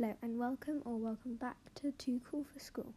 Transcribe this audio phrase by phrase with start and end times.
[0.00, 2.94] Hello and welcome or welcome back to Too Cool for School.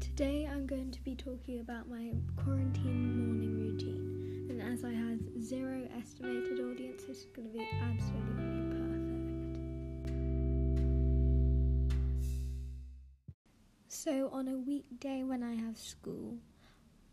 [0.00, 5.20] Today I'm going to be talking about my quarantine morning routine, and as I have
[5.42, 8.92] zero estimated audience, it's going to be absolutely perfect.
[13.88, 16.36] So, on a weekday when I have school,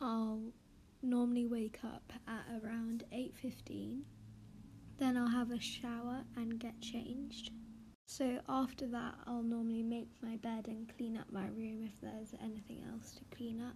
[0.02, 0.54] I'll
[1.02, 4.06] normally wake up at around 8:15.
[4.98, 7.52] Then I'll have a shower and get changed.
[8.06, 12.34] So after that, I'll normally make my bed and clean up my room if there's
[12.42, 13.76] anything else to clean up.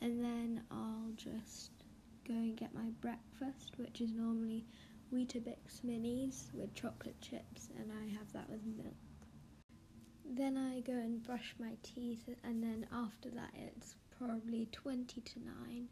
[0.00, 1.72] And then I'll just
[2.26, 4.64] go and get my breakfast, which is normally
[5.12, 8.94] Weetabix minis with chocolate chips, and I have that with milk.
[10.24, 15.38] Then I go and brush my teeth, and then after that, it's probably 20 to
[15.40, 15.88] 9.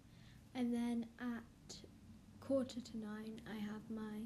[0.54, 1.76] And then at
[2.40, 4.20] quarter to 9, I have my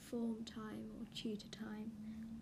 [0.00, 1.90] form time or tutor time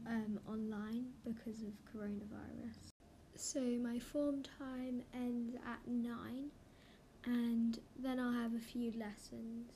[0.06, 2.92] um, online because of coronavirus.
[3.34, 6.50] So my form time ends at 9
[7.24, 9.70] and then I'll have a few lessons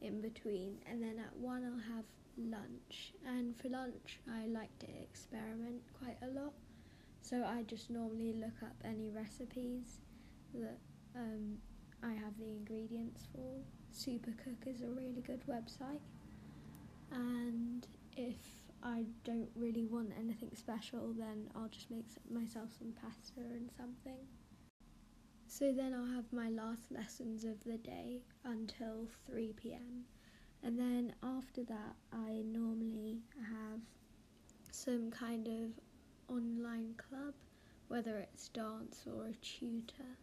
[0.00, 2.04] in between and then at 1 I'll have
[2.36, 6.52] lunch and for lunch I like to experiment quite a lot
[7.22, 9.98] so I just normally look up any recipes
[10.54, 10.78] that
[11.16, 11.58] um,
[12.02, 13.60] I have the ingredients for.
[13.92, 16.00] Supercook is a really good website
[17.12, 18.36] and if
[18.82, 24.18] I don't really want anything special, then I'll just make myself some pasta and something.
[25.46, 30.04] So then I'll have my last lessons of the day until 3 pm.
[30.62, 33.80] And then after that, I normally have
[34.70, 37.34] some kind of online club,
[37.88, 40.16] whether it's dance or a tutor.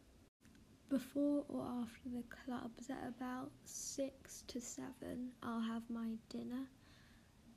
[0.90, 6.68] Before or after the clubs at about 6 to 7, I'll have my dinner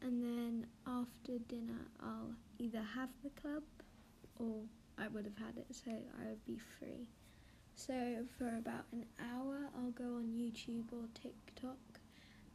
[0.01, 3.63] and then after dinner I'll either have the club
[4.39, 4.63] or
[4.97, 7.07] I would have had it so I would be free.
[7.75, 12.01] So for about an hour I'll go on YouTube or TikTok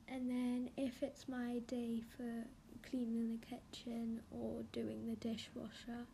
[0.07, 2.45] and then if it's my day for
[2.89, 6.07] cleaning the kitchen or doing the dishwasher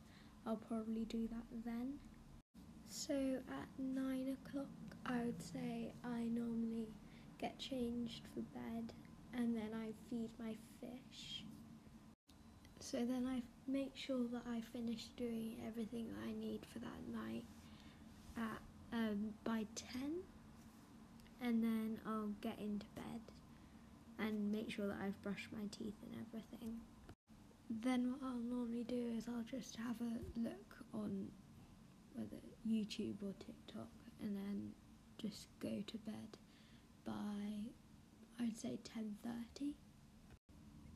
[0.45, 1.93] I'll probably do that then.
[2.89, 4.67] So at nine o'clock
[5.05, 6.87] I would say I normally
[7.39, 8.93] get changed for bed
[9.33, 11.43] and then I feed my fish.
[12.79, 17.07] So then I make sure that I finish doing everything that I need for that
[17.13, 17.45] night
[18.35, 18.61] at
[18.91, 20.01] um, by 10
[21.41, 23.21] and then I'll get into bed
[24.17, 26.77] and make sure that I've brushed my teeth and everything.
[27.69, 31.27] Then what I'll normally do is I'll just have a look on
[32.15, 32.37] whether
[32.67, 33.89] YouTube or TikTok
[34.21, 34.71] and then
[35.17, 36.37] just go to bed
[37.05, 37.69] by
[38.41, 39.73] I'd say 10:30.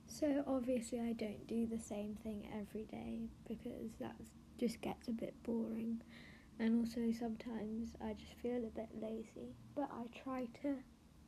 [0.08, 4.16] So obviously I don't do the same thing every day because that
[4.58, 6.02] just gets a bit boring
[6.60, 10.76] and also sometimes I just feel a bit lazy, but I try to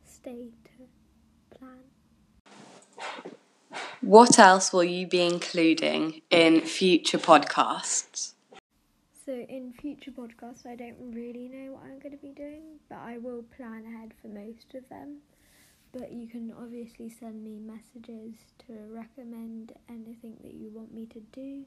[0.04, 1.80] stay to plan.
[4.02, 8.35] What else will you be including in future podcasts?
[9.26, 13.00] So, in future podcasts, I don't really know what I'm going to be doing, but
[13.00, 15.18] I will plan ahead for most of them
[15.98, 18.36] but you can obviously send me messages
[18.68, 21.64] to recommend anything that you want me to do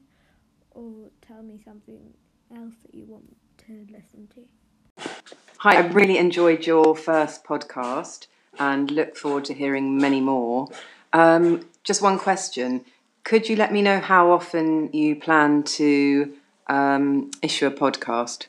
[0.71, 2.13] or tell me something
[2.55, 5.11] else that you want to listen to.
[5.57, 8.27] Hi, I really enjoyed your first podcast
[8.59, 10.69] and look forward to hearing many more.
[11.11, 12.85] Um, just one question.
[13.23, 16.33] Could you let me know how often you plan to
[16.69, 18.47] um, issue a podcast?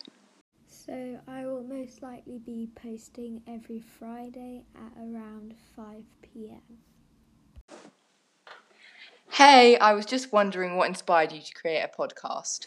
[0.68, 6.60] So I will most likely be posting every Friday at around 5 pm.
[9.30, 12.66] Hey, I was just wondering what inspired you to create a podcast.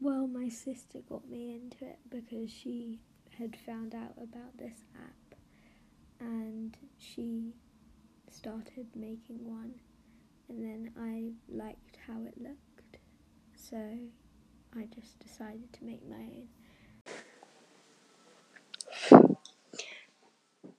[0.00, 3.00] Well, my sister got me into it because she
[3.38, 5.38] had found out about this app
[6.20, 7.54] and she
[8.30, 9.74] started making one
[10.48, 12.75] and then I liked how it looked
[13.70, 13.76] so
[14.76, 16.48] I just decided to make my own.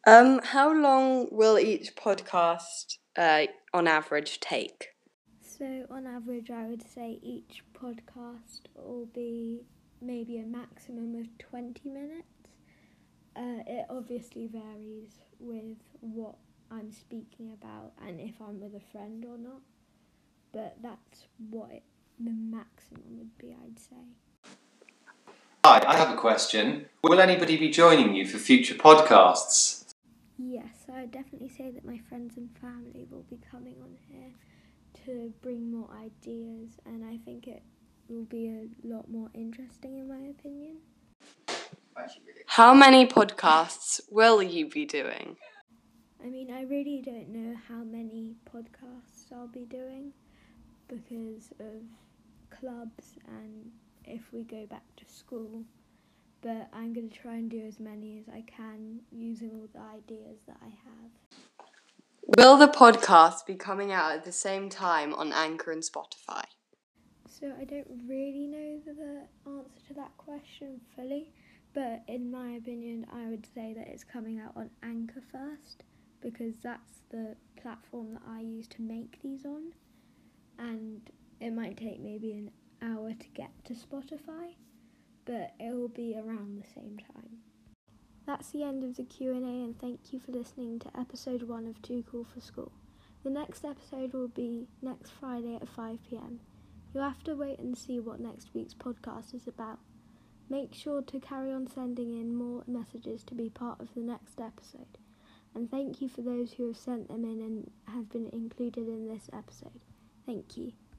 [0.05, 4.89] Um, how long will each podcast, uh, on average, take?
[5.41, 9.63] So, on average, I would say each podcast will be
[10.01, 12.23] maybe a maximum of 20 minutes.
[13.35, 16.35] Uh, it obviously varies with what
[16.71, 19.61] I'm speaking about and if I'm with a friend or not,
[20.53, 21.83] but that's what it,
[22.19, 24.51] the maximum would be, I'd say.
[25.65, 26.85] Hi, I have a question.
[27.03, 29.93] Will anybody be joining you for future podcasts?
[30.37, 34.31] Yes, I would definitely say that my friends and family will be coming on here
[35.05, 37.63] to bring more ideas, and I think it
[38.07, 40.77] will be a lot more interesting, in my opinion.
[42.45, 45.37] How many podcasts will you be doing?
[46.23, 50.13] I mean, I really don't know how many podcasts I'll be doing
[50.87, 51.83] because of
[52.49, 53.71] clubs and
[54.05, 55.63] if we go back to school.
[56.41, 59.79] But I'm going to try and do as many as I can using all the
[59.79, 61.11] ideas that I have.
[62.37, 66.43] Will the podcast be coming out at the same time on Anchor and Spotify?
[67.27, 71.31] So I don't really know the answer to that question fully,
[71.73, 75.83] but in my opinion, I would say that it's coming out on Anchor first
[76.21, 79.73] because that's the platform that I use to make these on,
[80.57, 81.01] and
[81.39, 82.51] it might take maybe an
[82.81, 84.55] hour to get to Spotify,
[85.25, 87.37] but it will be around the same time.
[88.25, 91.81] That's the end of the Q&A and thank you for listening to episode 1 of
[91.81, 92.71] Too Cool for School.
[93.23, 96.39] The next episode will be next Friday at 5pm.
[96.93, 99.79] You'll have to wait and see what next week's podcast is about.
[100.49, 104.39] Make sure to carry on sending in more messages to be part of the next
[104.39, 104.97] episode.
[105.53, 109.07] And thank you for those who have sent them in and have been included in
[109.07, 109.81] this episode.
[110.27, 110.73] Thank you.